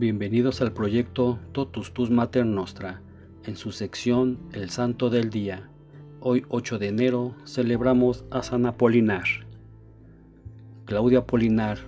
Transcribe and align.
Bienvenidos 0.00 0.62
al 0.62 0.72
proyecto 0.72 1.38
Totus 1.52 1.92
Tus 1.92 2.08
Mater 2.10 2.46
Nostra, 2.46 3.02
en 3.44 3.54
su 3.54 3.70
sección 3.70 4.38
El 4.54 4.70
Santo 4.70 5.10
del 5.10 5.28
Día. 5.28 5.68
Hoy 6.20 6.46
8 6.48 6.78
de 6.78 6.88
enero 6.88 7.34
celebramos 7.44 8.24
a 8.30 8.42
San 8.42 8.64
Apolinar. 8.64 9.24
Claudio 10.86 11.18
Apolinar, 11.18 11.80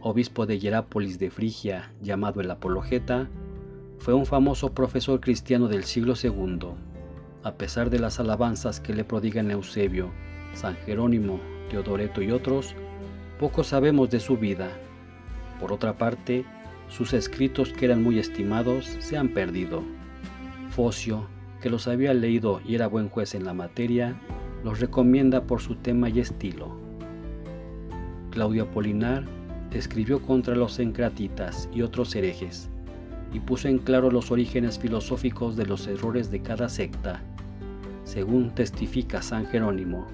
obispo 0.00 0.46
de 0.46 0.58
Hierápolis 0.58 1.20
de 1.20 1.30
Frigia, 1.30 1.92
llamado 2.02 2.40
el 2.40 2.50
Apologeta, 2.50 3.28
fue 4.00 4.14
un 4.14 4.26
famoso 4.26 4.74
profesor 4.74 5.20
cristiano 5.20 5.68
del 5.68 5.84
siglo 5.84 6.14
II. 6.20 6.70
A 7.44 7.54
pesar 7.54 7.88
de 7.88 8.00
las 8.00 8.18
alabanzas 8.18 8.80
que 8.80 8.94
le 8.94 9.04
prodigan 9.04 9.48
Eusebio, 9.48 10.10
San 10.54 10.74
Jerónimo, 10.74 11.38
Teodoreto 11.70 12.20
y 12.20 12.32
otros, 12.32 12.74
poco 13.38 13.62
sabemos 13.62 14.10
de 14.10 14.18
su 14.18 14.36
vida. 14.36 14.72
Por 15.60 15.72
otra 15.72 15.96
parte, 15.96 16.44
sus 16.90 17.14
escritos, 17.14 17.72
que 17.72 17.86
eran 17.86 18.02
muy 18.02 18.18
estimados, 18.18 18.84
se 18.98 19.16
han 19.16 19.28
perdido. 19.28 19.82
Focio, 20.70 21.26
que 21.62 21.70
los 21.70 21.88
había 21.88 22.12
leído 22.12 22.60
y 22.66 22.74
era 22.74 22.88
buen 22.88 23.08
juez 23.08 23.34
en 23.34 23.44
la 23.44 23.54
materia, 23.54 24.20
los 24.64 24.80
recomienda 24.80 25.44
por 25.44 25.60
su 25.60 25.76
tema 25.76 26.08
y 26.08 26.20
estilo. 26.20 26.76
Claudio 28.30 28.64
Apolinar 28.64 29.24
escribió 29.72 30.20
contra 30.20 30.56
los 30.56 30.78
encratitas 30.78 31.68
y 31.72 31.82
otros 31.82 32.14
herejes, 32.14 32.68
y 33.32 33.40
puso 33.40 33.68
en 33.68 33.78
claro 33.78 34.10
los 34.10 34.30
orígenes 34.30 34.78
filosóficos 34.78 35.56
de 35.56 35.66
los 35.66 35.86
errores 35.86 36.30
de 36.30 36.42
cada 36.42 36.68
secta, 36.68 37.22
según 38.04 38.50
testifica 38.54 39.22
San 39.22 39.46
Jerónimo. 39.46 40.06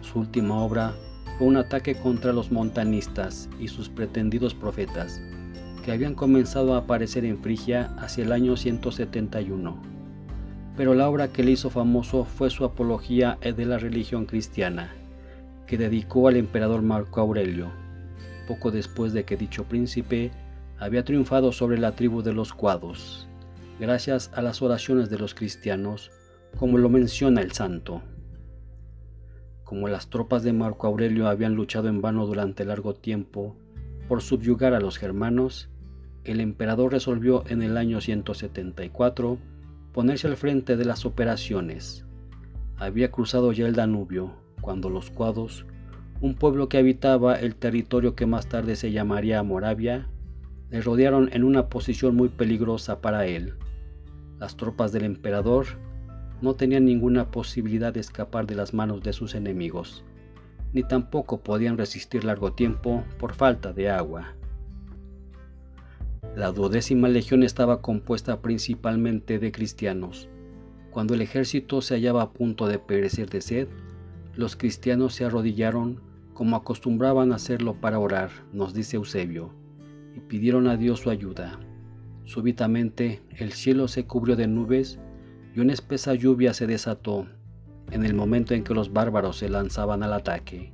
Su 0.00 0.20
última 0.20 0.62
obra 0.62 0.94
fue 1.38 1.48
un 1.48 1.56
ataque 1.56 1.96
contra 1.96 2.32
los 2.32 2.52
montanistas 2.52 3.48
y 3.58 3.66
sus 3.66 3.88
pretendidos 3.88 4.54
profetas, 4.54 5.20
que 5.82 5.92
habían 5.92 6.14
comenzado 6.14 6.74
a 6.74 6.78
aparecer 6.78 7.24
en 7.24 7.38
Frigia 7.38 7.94
hacia 7.98 8.24
el 8.24 8.32
año 8.32 8.56
171. 8.56 9.76
Pero 10.76 10.94
la 10.94 11.08
obra 11.08 11.28
que 11.28 11.42
le 11.42 11.50
hizo 11.50 11.70
famoso 11.70 12.24
fue 12.24 12.48
su 12.50 12.64
apología 12.64 13.38
de 13.42 13.66
la 13.66 13.78
religión 13.78 14.24
cristiana, 14.24 14.94
que 15.66 15.76
dedicó 15.76 16.28
al 16.28 16.36
emperador 16.36 16.82
Marco 16.82 17.20
Aurelio, 17.20 17.70
poco 18.46 18.70
después 18.70 19.12
de 19.12 19.24
que 19.24 19.36
dicho 19.36 19.64
príncipe 19.64 20.30
había 20.78 21.04
triunfado 21.04 21.52
sobre 21.52 21.78
la 21.78 21.92
tribu 21.92 22.22
de 22.22 22.32
los 22.32 22.52
cuados, 22.52 23.28
gracias 23.78 24.30
a 24.34 24.42
las 24.42 24.62
oraciones 24.62 25.10
de 25.10 25.18
los 25.18 25.34
cristianos, 25.34 26.10
como 26.58 26.78
lo 26.78 26.88
menciona 26.88 27.40
el 27.40 27.52
santo. 27.52 28.02
Como 29.64 29.88
las 29.88 30.08
tropas 30.08 30.42
de 30.42 30.52
Marco 30.52 30.86
Aurelio 30.86 31.28
habían 31.28 31.54
luchado 31.54 31.88
en 31.88 32.02
vano 32.02 32.26
durante 32.26 32.64
largo 32.64 32.94
tiempo 32.94 33.56
por 34.08 34.20
subyugar 34.20 34.74
a 34.74 34.80
los 34.80 34.98
germanos, 34.98 35.70
el 36.24 36.40
emperador 36.40 36.92
resolvió 36.92 37.44
en 37.48 37.62
el 37.62 37.76
año 37.76 38.00
174 38.00 39.38
ponerse 39.92 40.28
al 40.28 40.36
frente 40.36 40.76
de 40.76 40.84
las 40.84 41.04
operaciones. 41.04 42.04
Había 42.76 43.10
cruzado 43.10 43.52
ya 43.52 43.66
el 43.66 43.74
Danubio 43.74 44.32
cuando 44.60 44.88
los 44.88 45.10
cuados, 45.10 45.66
un 46.20 46.34
pueblo 46.34 46.68
que 46.68 46.78
habitaba 46.78 47.34
el 47.34 47.56
territorio 47.56 48.14
que 48.14 48.26
más 48.26 48.48
tarde 48.48 48.76
se 48.76 48.92
llamaría 48.92 49.42
Moravia, 49.42 50.08
le 50.70 50.80
rodearon 50.80 51.28
en 51.32 51.44
una 51.44 51.68
posición 51.68 52.14
muy 52.14 52.28
peligrosa 52.28 53.00
para 53.00 53.26
él. 53.26 53.54
Las 54.38 54.56
tropas 54.56 54.92
del 54.92 55.04
emperador 55.04 55.66
no 56.40 56.54
tenían 56.54 56.84
ninguna 56.84 57.30
posibilidad 57.30 57.92
de 57.92 58.00
escapar 58.00 58.46
de 58.46 58.54
las 58.54 58.72
manos 58.72 59.02
de 59.02 59.12
sus 59.12 59.34
enemigos, 59.34 60.04
ni 60.72 60.82
tampoco 60.82 61.42
podían 61.42 61.76
resistir 61.76 62.24
largo 62.24 62.52
tiempo 62.52 63.04
por 63.18 63.34
falta 63.34 63.72
de 63.72 63.90
agua. 63.90 64.34
La 66.34 66.50
duodécima 66.50 67.08
legión 67.08 67.42
estaba 67.42 67.82
compuesta 67.82 68.40
principalmente 68.40 69.38
de 69.38 69.52
cristianos. 69.52 70.30
Cuando 70.90 71.12
el 71.12 71.20
ejército 71.20 71.82
se 71.82 71.94
hallaba 71.94 72.22
a 72.22 72.32
punto 72.32 72.68
de 72.68 72.78
perecer 72.78 73.28
de 73.28 73.42
sed, 73.42 73.68
los 74.34 74.56
cristianos 74.56 75.14
se 75.14 75.26
arrodillaron 75.26 76.00
como 76.32 76.56
acostumbraban 76.56 77.32
hacerlo 77.32 77.74
para 77.82 77.98
orar, 77.98 78.30
nos 78.50 78.72
dice 78.72 78.96
Eusebio, 78.96 79.52
y 80.16 80.20
pidieron 80.20 80.68
a 80.68 80.78
Dios 80.78 81.00
su 81.00 81.10
ayuda. 81.10 81.60
Súbitamente 82.24 83.20
el 83.36 83.52
cielo 83.52 83.86
se 83.86 84.06
cubrió 84.06 84.34
de 84.34 84.46
nubes 84.46 84.98
y 85.54 85.60
una 85.60 85.74
espesa 85.74 86.14
lluvia 86.14 86.54
se 86.54 86.66
desató 86.66 87.26
en 87.90 88.06
el 88.06 88.14
momento 88.14 88.54
en 88.54 88.64
que 88.64 88.72
los 88.72 88.90
bárbaros 88.90 89.36
se 89.36 89.50
lanzaban 89.50 90.02
al 90.02 90.14
ataque. 90.14 90.72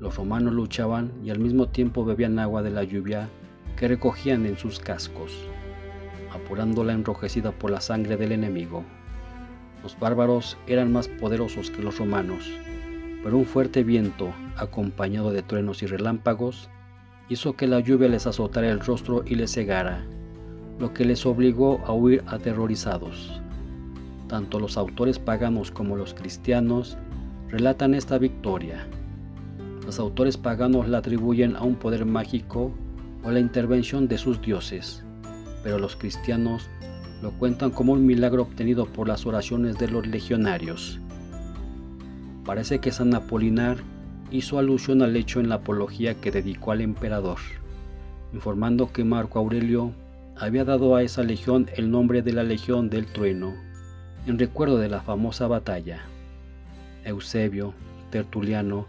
Los 0.00 0.16
romanos 0.16 0.54
luchaban 0.54 1.12
y 1.22 1.28
al 1.28 1.40
mismo 1.40 1.68
tiempo 1.68 2.06
bebían 2.06 2.38
agua 2.38 2.62
de 2.62 2.70
la 2.70 2.84
lluvia 2.84 3.28
que 3.78 3.86
recogían 3.86 4.44
en 4.44 4.58
sus 4.58 4.80
cascos, 4.80 5.32
apurándola 6.32 6.92
enrojecida 6.92 7.52
por 7.52 7.70
la 7.70 7.80
sangre 7.80 8.16
del 8.16 8.32
enemigo. 8.32 8.82
Los 9.84 9.96
bárbaros 9.98 10.58
eran 10.66 10.92
más 10.92 11.06
poderosos 11.06 11.70
que 11.70 11.82
los 11.82 11.98
romanos, 11.98 12.50
pero 13.22 13.38
un 13.38 13.46
fuerte 13.46 13.84
viento, 13.84 14.32
acompañado 14.56 15.30
de 15.30 15.42
truenos 15.42 15.84
y 15.84 15.86
relámpagos, 15.86 16.68
hizo 17.28 17.54
que 17.54 17.68
la 17.68 17.78
lluvia 17.78 18.08
les 18.08 18.26
azotara 18.26 18.68
el 18.68 18.80
rostro 18.80 19.22
y 19.24 19.36
les 19.36 19.52
cegara, 19.52 20.04
lo 20.80 20.92
que 20.92 21.04
les 21.04 21.24
obligó 21.24 21.80
a 21.86 21.92
huir 21.92 22.24
aterrorizados. 22.26 23.40
Tanto 24.26 24.58
los 24.58 24.76
autores 24.76 25.20
paganos 25.20 25.70
como 25.70 25.96
los 25.96 26.14
cristianos 26.14 26.98
relatan 27.48 27.94
esta 27.94 28.18
victoria. 28.18 28.88
Los 29.86 30.00
autores 30.00 30.36
paganos 30.36 30.88
la 30.88 30.98
atribuyen 30.98 31.54
a 31.54 31.62
un 31.62 31.76
poder 31.76 32.04
mágico 32.04 32.72
o 33.22 33.30
la 33.30 33.40
intervención 33.40 34.08
de 34.08 34.18
sus 34.18 34.40
dioses, 34.40 35.04
pero 35.62 35.78
los 35.78 35.96
cristianos 35.96 36.68
lo 37.22 37.32
cuentan 37.32 37.70
como 37.70 37.92
un 37.92 38.06
milagro 38.06 38.42
obtenido 38.42 38.86
por 38.86 39.08
las 39.08 39.26
oraciones 39.26 39.78
de 39.78 39.88
los 39.88 40.06
legionarios. 40.06 41.00
Parece 42.44 42.78
que 42.78 42.92
San 42.92 43.14
Apolinar 43.14 43.78
hizo 44.30 44.58
alusión 44.58 45.02
al 45.02 45.16
hecho 45.16 45.40
en 45.40 45.48
la 45.48 45.56
apología 45.56 46.14
que 46.14 46.30
dedicó 46.30 46.72
al 46.72 46.80
emperador, 46.80 47.38
informando 48.32 48.92
que 48.92 49.04
Marco 49.04 49.38
Aurelio 49.38 49.92
había 50.36 50.64
dado 50.64 50.94
a 50.94 51.02
esa 51.02 51.22
legión 51.22 51.68
el 51.76 51.90
nombre 51.90 52.22
de 52.22 52.32
la 52.32 52.44
Legión 52.44 52.88
del 52.90 53.06
Trueno, 53.06 53.54
en 54.26 54.38
recuerdo 54.38 54.78
de 54.78 54.88
la 54.88 55.00
famosa 55.00 55.48
batalla. 55.48 56.02
Eusebio, 57.04 57.74
Tertuliano, 58.10 58.86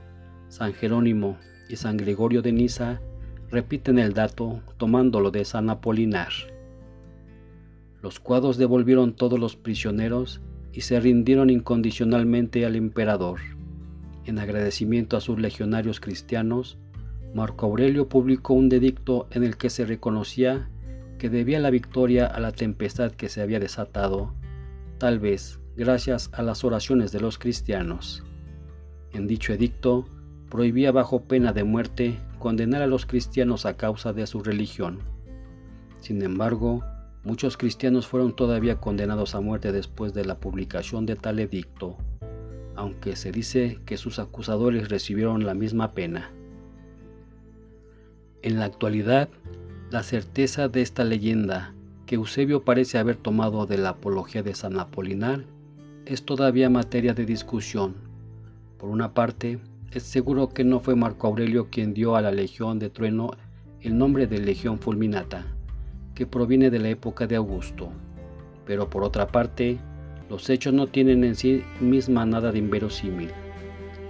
San 0.50 0.74
Jerónimo 0.74 1.38
y 1.70 1.76
San 1.76 1.98
Gregorio 1.98 2.42
de 2.42 2.52
Niza 2.52 3.00
repiten 3.52 4.00
el 4.00 4.14
dato 4.14 4.62
tomándolo 4.78 5.32
de 5.32 5.46
San 5.46 5.70
Apolinar. 5.70 6.32
Los 8.02 8.20
cuadros 8.20 8.58
devolvieron 8.58 9.14
todos 9.14 9.40
los 9.40 9.56
prisioneros 9.56 10.42
y 10.72 10.82
se 10.82 11.00
rindieron 11.00 11.50
incondicionalmente 11.50 12.66
al 12.66 12.76
emperador. 12.76 13.40
En 14.26 14.40
agradecimiento 14.40 15.18
a 15.18 15.22
sus 15.22 15.40
legionarios 15.40 16.00
cristianos, 16.00 16.78
Marco 17.34 17.66
Aurelio 17.66 18.08
publicó 18.08 18.54
un 18.54 18.70
dedicto 18.70 19.28
en 19.32 19.44
el 19.44 19.58
que 19.58 19.70
se 19.70 19.86
reconocía 19.86 20.70
que 21.18 21.30
debía 21.30 21.60
la 21.60 21.70
victoria 21.70 22.26
a 22.26 22.40
la 22.40 22.52
tempestad 22.52 23.12
que 23.12 23.30
se 23.30 23.42
había 23.42 23.60
desatado, 23.60 24.34
tal 24.98 25.20
vez 25.20 25.60
gracias 25.76 26.30
a 26.34 26.44
las 26.44 26.64
oraciones 26.64 27.12
de 27.12 27.20
los 27.20 27.38
cristianos. 27.38 28.24
En 29.12 29.28
dicho 29.28 29.54
edicto, 29.54 30.08
prohibía 30.50 30.92
bajo 30.92 31.24
pena 31.24 31.52
de 31.52 31.64
muerte 31.64 32.20
condenar 32.40 32.82
a 32.82 32.88
los 32.88 33.06
cristianos 33.06 33.66
a 33.66 33.78
causa 33.78 34.14
de 34.14 34.26
su 34.26 34.42
religión. 34.42 35.00
Sin 36.00 36.22
embargo, 36.22 36.84
muchos 37.24 37.58
cristianos 37.58 38.08
fueron 38.08 38.36
todavía 38.36 38.80
condenados 38.80 39.36
a 39.36 39.42
muerte 39.42 39.72
después 39.72 40.14
de 40.14 40.26
la 40.26 40.40
publicación 40.40 41.06
de 41.06 41.16
tal 41.16 41.40
edicto, 41.40 41.98
aunque 42.76 43.16
se 43.16 43.32
dice 43.32 43.80
que 43.86 43.98
sus 43.98 44.20
acusadores 44.20 44.90
recibieron 44.90 45.46
la 45.46 45.54
misma 45.54 45.94
pena. 45.94 46.32
En 48.42 48.58
la 48.58 48.66
actualidad, 48.66 49.30
la 49.92 50.02
certeza 50.02 50.70
de 50.70 50.82
esta 50.82 51.04
leyenda, 51.04 51.74
que 52.06 52.16
Eusebio 52.16 52.64
parece 52.64 52.98
haber 52.98 53.18
tomado 53.18 53.66
de 53.66 53.78
la 53.78 53.90
apología 53.90 54.42
de 54.42 54.56
San 54.56 54.80
Apolinar, 54.80 55.44
es 56.06 56.24
todavía 56.24 56.70
materia 56.70 57.14
de 57.14 57.26
discusión. 57.26 57.96
Por 58.78 58.90
una 58.90 59.14
parte, 59.14 59.60
es 59.92 60.04
seguro 60.04 60.50
que 60.50 60.64
no 60.64 60.80
fue 60.80 60.96
Marco 60.96 61.28
Aurelio 61.28 61.70
quien 61.72 61.94
dio 61.96 62.16
a 62.16 62.22
la 62.22 62.32
Legión 62.32 62.78
de 62.78 62.92
Trueno 62.92 63.32
el 63.82 63.98
nombre 63.98 64.28
de 64.28 64.38
Legión 64.38 64.78
Fulminata, 64.78 65.48
que 66.14 66.28
proviene 66.28 66.70
de 66.70 66.78
la 66.78 66.90
época 66.90 67.26
de 67.26 67.36
Augusto. 67.36 67.90
Pero 68.66 68.90
por 68.90 69.04
otra 69.04 69.28
parte, 69.28 69.80
los 70.30 70.48
hechos 70.50 70.74
no 70.74 70.86
tienen 70.86 71.24
en 71.24 71.34
sí 71.34 71.64
misma 71.80 72.26
nada 72.26 72.52
de 72.52 72.60
inverosímil. 72.60 73.32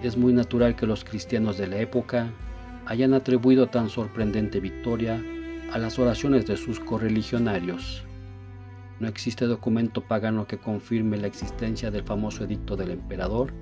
Es 0.04 0.18
muy 0.18 0.34
natural 0.34 0.76
que 0.76 0.86
los 0.86 1.06
cristianos 1.06 1.58
de 1.58 1.68
la 1.68 1.78
época 1.80 2.30
hayan 2.86 3.14
atribuido 3.14 3.68
tan 3.68 3.90
sorprendente 3.90 4.60
victoria 4.60 5.24
a 5.72 5.78
las 5.78 5.98
oraciones 5.98 6.46
de 6.46 6.58
sus 6.58 6.80
correligionarios. 6.80 8.04
No 9.00 9.08
existe 9.08 9.46
documento 9.46 10.02
pagano 10.02 10.46
que 10.46 10.58
confirme 10.58 11.16
la 11.16 11.28
existencia 11.28 11.90
del 11.90 12.04
famoso 12.04 12.44
edicto 12.44 12.76
del 12.76 12.92
emperador 12.92 13.54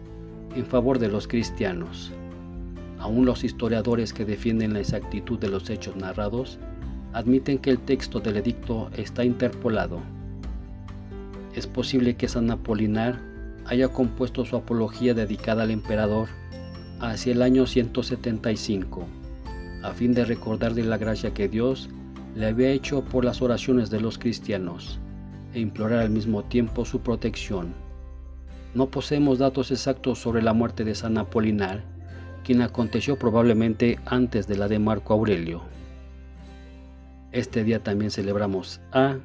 en 0.55 0.65
favor 0.65 0.99
de 0.99 1.09
los 1.09 1.27
cristianos. 1.27 2.11
Aún 2.99 3.25
los 3.25 3.43
historiadores 3.43 4.13
que 4.13 4.25
defienden 4.25 4.73
la 4.73 4.79
exactitud 4.79 5.39
de 5.39 5.49
los 5.49 5.69
hechos 5.69 5.95
narrados 5.95 6.57
admiten 7.13 7.57
que 7.57 7.69
el 7.69 7.79
texto 7.79 8.19
del 8.19 8.37
edicto 8.37 8.89
está 8.95 9.23
interpolado. 9.23 9.99
Es 11.55 11.67
posible 11.67 12.15
que 12.15 12.27
San 12.27 12.51
Apolinar 12.51 13.19
haya 13.65 13.89
compuesto 13.89 14.45
su 14.45 14.55
apología 14.55 15.13
dedicada 15.13 15.63
al 15.63 15.71
emperador 15.71 16.29
hacia 16.99 17.33
el 17.33 17.41
año 17.41 17.65
175, 17.67 19.05
a 19.83 19.91
fin 19.91 20.13
de 20.13 20.25
recordar 20.25 20.73
de 20.73 20.83
la 20.83 20.97
gracia 20.97 21.33
que 21.33 21.47
Dios 21.47 21.89
le 22.35 22.47
había 22.47 22.69
hecho 22.69 23.03
por 23.03 23.25
las 23.25 23.41
oraciones 23.41 23.89
de 23.89 23.99
los 23.99 24.17
cristianos 24.17 24.99
e 25.53 25.59
implorar 25.59 25.99
al 25.99 26.09
mismo 26.09 26.43
tiempo 26.43 26.85
su 26.85 26.99
protección. 27.01 27.86
No 28.77 28.91
poseemos 28.91 29.39
datos 29.39 29.71
exactos 29.71 30.19
sobre 30.19 30.43
la 30.43 30.53
muerte 30.53 30.83
de 30.83 30.93
San 30.93 31.17
Apolinar, 31.17 31.83
quien 32.43 32.61
aconteció 32.61 33.17
probablemente 33.17 33.97
antes 34.05 34.45
de 34.45 34.55
la 34.55 34.67
de 34.67 34.77
Marco 34.77 35.15
Aurelio. 35.15 35.63
Este 37.31 37.63
día 37.63 37.81
también 37.81 38.11
celebramos 38.11 38.79
a 38.91 39.17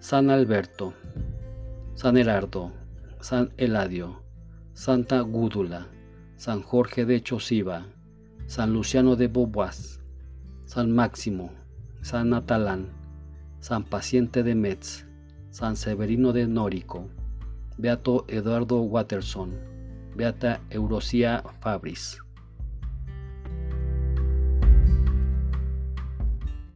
San 0.00 0.30
Alberto, 0.30 0.94
San 1.94 2.16
Herardo, 2.16 2.72
San 3.20 3.52
Eladio, 3.56 4.20
Santa 4.74 5.20
Gúdula, 5.20 5.86
San 6.34 6.60
Jorge 6.60 7.04
de 7.04 7.22
Chosiva, 7.22 7.86
San 8.46 8.72
Luciano 8.72 9.14
de 9.14 9.28
Beauvois, 9.28 10.00
San 10.64 10.90
Máximo, 10.90 11.52
San 12.00 12.30
Natalán, 12.30 12.88
San 13.60 13.84
Paciente 13.84 14.42
de 14.42 14.56
Metz, 14.56 15.06
San 15.50 15.76
Severino 15.76 16.32
de 16.32 16.48
Nórico, 16.48 17.06
Beato 17.78 18.24
Eduardo 18.28 18.80
Watterson, 18.80 19.58
Beata 20.14 20.60
Eurosia 20.70 21.42
Fabris. 21.60 22.18